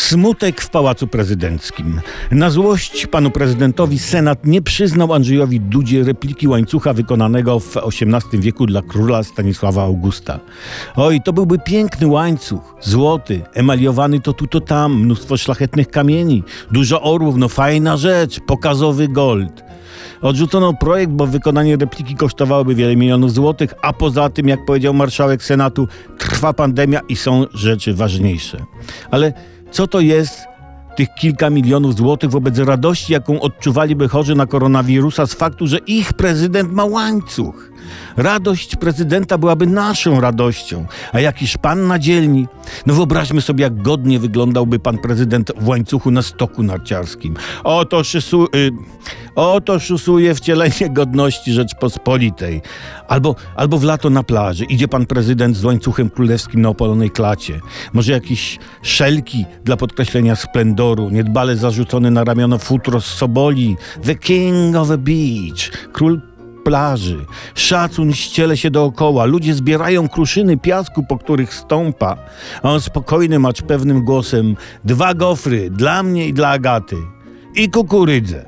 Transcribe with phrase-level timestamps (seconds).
[0.00, 2.00] Smutek w Pałacu Prezydenckim.
[2.30, 8.66] Na złość panu prezydentowi Senat nie przyznał Andrzejowi Dudzie repliki łańcucha wykonanego w XVIII wieku
[8.66, 10.40] dla króla Stanisława Augusta.
[10.96, 17.02] Oj, to byłby piękny łańcuch, złoty, emaliowany to tu, to tam, mnóstwo szlachetnych kamieni, dużo
[17.02, 19.62] orłów, no fajna rzecz, pokazowy gold.
[20.22, 25.44] Odrzucono projekt, bo wykonanie repliki kosztowałoby wiele milionów złotych, a poza tym, jak powiedział marszałek
[25.44, 25.88] Senatu,
[26.18, 28.64] trwa pandemia i są rzeczy ważniejsze.
[29.10, 29.32] Ale
[29.80, 30.46] co to jest
[30.96, 36.12] tych kilka milionów złotych wobec radości, jaką odczuwaliby chorzy na koronawirusa z faktu, że ich
[36.12, 37.69] prezydent ma łańcuch?
[38.16, 42.46] Radość prezydenta byłaby naszą radością, a jakiż pan na dzielni?
[42.86, 47.36] No wyobraźmy sobie, jak godnie wyglądałby pan prezydent w łańcuchu na stoku narciarskim.
[47.64, 48.70] Oto, szysu, y,
[49.34, 52.62] oto szusuje wcielenie godności Rzeczpospolitej.
[53.08, 57.60] Albo, albo w lato na plaży idzie pan prezydent z łańcuchem królewskim na opalonej klacie.
[57.92, 63.76] Może jakieś szelki dla podkreślenia splendoru, niedbale zarzucony na ramiona futro z Soboli.
[64.02, 65.70] The king of the beach.
[65.92, 66.29] Król
[66.70, 67.26] plaży.
[67.54, 69.24] Szacun ściele się dookoła.
[69.24, 72.16] Ludzie zbierają kruszyny piasku, po których stąpa.
[72.62, 74.56] A on spokojny macz pewnym głosem.
[74.84, 76.96] Dwa gofry, dla mnie i dla Agaty.
[77.54, 78.44] I kukurydzę.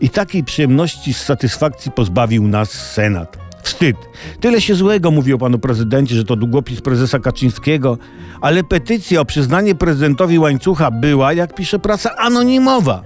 [0.00, 3.36] I takiej przyjemności z satysfakcji pozbawił nas Senat.
[3.66, 3.96] Wstyd.
[4.40, 7.98] Tyle się złego mówi o panu prezydencie, że to długopis prezesa Kaczyńskiego,
[8.40, 13.02] ale petycja o przyznanie prezydentowi łańcucha była, jak pisze prasa, anonimowa.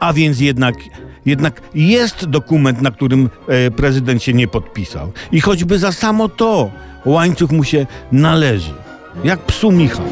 [0.00, 0.74] A więc jednak,
[1.26, 5.12] jednak jest dokument, na którym e, prezydent się nie podpisał.
[5.32, 6.70] I choćby za samo to
[7.04, 8.74] łańcuch mu się należy.
[9.24, 10.06] Jak psu Michał.